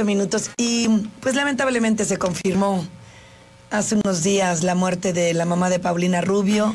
[0.00, 0.50] ocho minutos.
[0.56, 0.88] Y
[1.20, 2.86] pues lamentablemente se confirmó
[3.70, 6.74] hace unos días la muerte de la mamá de Paulina Rubio,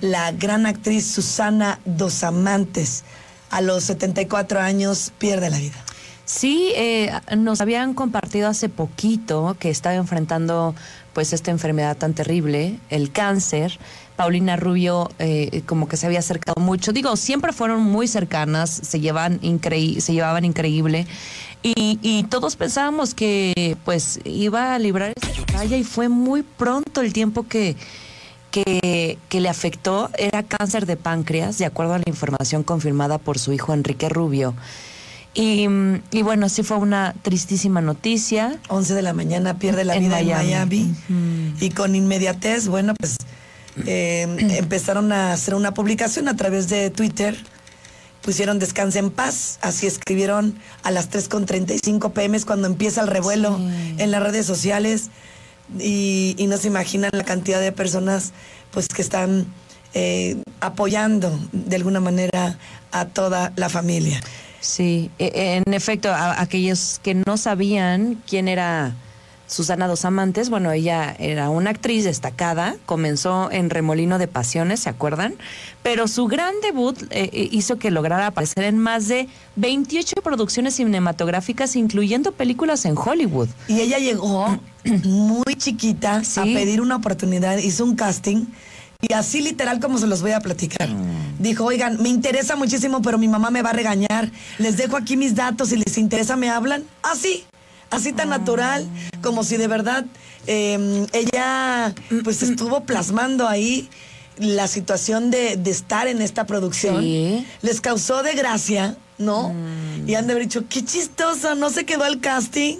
[0.00, 3.04] la gran actriz Susana Dos Amantes.
[3.50, 5.76] A los 74 años pierde la vida.
[6.24, 10.74] Sí, eh, nos habían compartido hace poquito que estaba enfrentando
[11.12, 13.78] pues esta enfermedad tan terrible, el cáncer.
[14.16, 16.92] Paulina Rubio eh, como que se había acercado mucho.
[16.92, 21.06] Digo, siempre fueron muy cercanas, se, llevan se llevaban increíble.
[21.62, 27.12] Y, todos pensábamos que pues iba a librar esa batalla y fue muy pronto el
[27.12, 27.76] tiempo que,
[28.50, 30.10] que, que, le afectó.
[30.18, 34.54] Era cáncer de páncreas, de acuerdo a la información confirmada por su hijo Enrique Rubio.
[35.34, 35.66] Y,
[36.10, 38.58] y, bueno, sí fue una tristísima noticia.
[38.68, 40.94] 11 de la mañana pierde la vida en Miami.
[41.60, 43.16] Y con inmediatez, bueno, pues
[43.86, 44.26] eh,
[44.58, 47.36] empezaron a hacer una publicación a través de Twitter.
[48.22, 49.58] Pusieron descanse en paz.
[49.60, 53.58] Así escribieron a las 3.35 pm cuando empieza el revuelo
[53.98, 55.10] en las redes sociales.
[55.78, 58.32] Y, y, no se imaginan la cantidad de personas
[58.72, 59.46] pues que están
[59.94, 62.58] eh, apoyando de alguna manera
[62.92, 64.22] a toda la familia.
[64.60, 68.94] Sí, e, en efecto, aquellos que no sabían quién era
[69.52, 74.88] Susana Dos Amantes, bueno, ella era una actriz destacada, comenzó en Remolino de Pasiones, ¿se
[74.88, 75.34] acuerdan?
[75.82, 80.76] Pero su gran debut eh, eh, hizo que lograra aparecer en más de 28 producciones
[80.76, 83.48] cinematográficas, incluyendo películas en Hollywood.
[83.68, 88.46] Y ella llegó muy chiquita a pedir una oportunidad, hizo un casting
[89.02, 90.88] y así literal como se los voy a platicar.
[90.88, 91.42] Mm.
[91.42, 94.30] Dijo, oigan, me interesa muchísimo, pero mi mamá me va a regañar.
[94.58, 96.84] Les dejo aquí mis datos, si les interesa me hablan.
[97.02, 97.44] Así,
[97.92, 98.86] así tan natural,
[99.22, 100.04] como si de verdad
[100.46, 103.88] em, ella pues estuvo plasmando ahí
[104.38, 107.04] la situación de, estar en esta producción.
[107.62, 109.50] Les causó de gracia, ¿no?
[109.50, 110.08] Mm.
[110.08, 112.78] Y han de haber dicho, qué chistoso, no se quedó al casting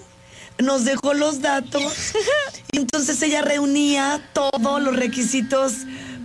[0.59, 1.83] nos dejó los datos
[2.73, 5.73] y entonces ella reunía todos los requisitos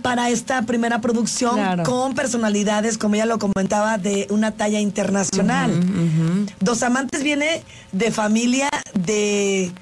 [0.02, 5.72] para esta primera producción con personalidades, como ella lo comentaba, de una talla internacional.
[6.60, 9.72] Dos Amantes viene de familia de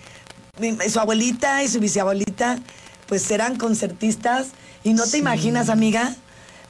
[0.88, 2.58] su abuelita y su bisabuelita,
[3.06, 4.48] pues eran concertistas
[4.84, 6.14] y no te imaginas, amiga,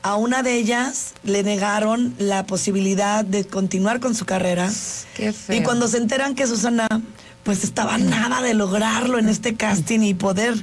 [0.03, 4.71] a una de ellas le negaron la posibilidad de continuar con su carrera.
[5.17, 5.57] Qué feo.
[5.57, 6.87] Y cuando se enteran que Susana
[7.43, 10.55] pues estaba nada de lograrlo en este casting y poder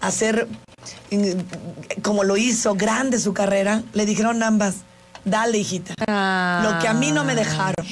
[0.00, 0.46] hacer
[2.02, 4.76] como lo hizo, grande su carrera, le dijeron ambas,
[5.24, 7.86] dale hijita, lo que a mí no me dejaron.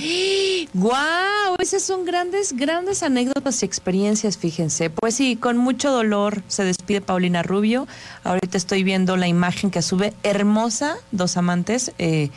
[0.75, 1.57] ¡Guau!
[1.59, 4.91] Esas son grandes, grandes anécdotas y experiencias, fíjense.
[4.91, 7.87] Pues sí, con mucho dolor se despide Paulina Rubio.
[8.25, 11.93] Ahorita estoy viendo la imagen que sube, hermosa, dos amantes.
[11.99, 12.31] Eh,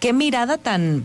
[0.00, 1.04] qué mirada tan,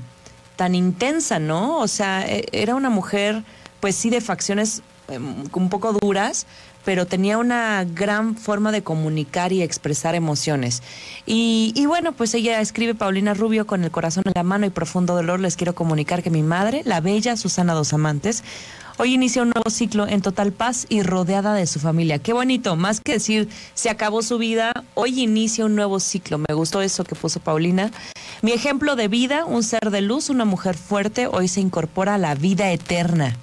[0.56, 1.80] tan intensa, ¿no?
[1.80, 3.44] O sea, e, era una mujer,
[3.80, 4.82] pues sí, de facciones
[5.18, 6.46] un poco duras,
[6.84, 10.82] pero tenía una gran forma de comunicar y expresar emociones.
[11.26, 15.16] Y, bueno, pues ella escribe Paulina Rubio con el corazón en la mano y profundo
[15.16, 15.40] dolor.
[15.40, 18.44] Les quiero comunicar que mi madre, la bella Susana Dos Amantes,
[18.98, 22.20] Hoy inicia un nuevo ciclo en total paz y rodeada de su familia.
[22.20, 26.38] Qué bonito, más que decir se acabó su vida, hoy inicia un nuevo ciclo.
[26.38, 27.90] Me gustó eso que puso Paulina.
[28.44, 32.18] Mi ejemplo de vida, un ser de luz, una mujer fuerte, hoy se incorpora a
[32.20, 33.36] la vida eterna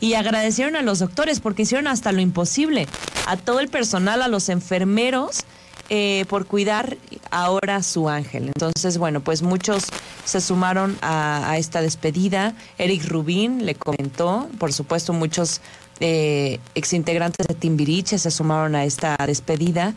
[0.00, 2.86] y agradecieron a los doctores porque hicieron hasta lo imposible,
[3.26, 5.44] a todo el personal, a los enfermeros.
[5.90, 6.98] Eh, por cuidar
[7.30, 8.48] ahora su ángel.
[8.48, 9.86] Entonces, bueno, pues muchos
[10.26, 12.52] se sumaron a, esta despedida.
[12.76, 15.62] Eric Rubín le comentó, por supuesto, muchos
[16.00, 19.94] eh, exintegrantes de Timbiriche se sumaron a esta despedida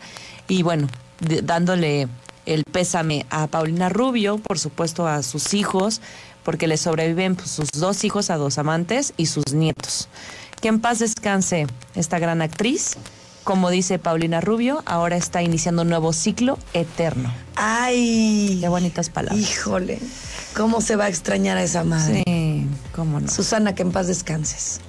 [0.48, 0.88] y bueno,
[1.20, 2.08] dándole
[2.46, 6.00] el pésame a Paulina Rubio, por supuesto a sus hijos,
[6.44, 10.08] porque le sobreviven pues, sus dos hijos a dos amantes y sus nietos.
[10.60, 12.96] Que en paz descanse esta gran actriz.
[13.44, 17.32] Como dice Paulina Rubio, ahora está iniciando un nuevo ciclo eterno.
[17.56, 18.58] ¡Ay!
[18.60, 19.40] Qué bonitas palabras.
[19.40, 19.98] Híjole,
[20.54, 22.22] ¿cómo se va a extrañar a esa madre?
[22.24, 23.28] Sí, cómo no.
[23.28, 24.80] Susana, que en paz descanses.